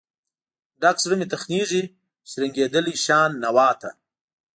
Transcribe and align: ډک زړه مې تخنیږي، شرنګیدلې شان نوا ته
ډک 0.81 0.97
زړه 1.05 1.15
مې 1.19 1.27
تخنیږي، 1.31 1.83
شرنګیدلې 2.29 2.95
شان 3.05 3.29
نوا 3.43 3.69
ته 3.81 3.89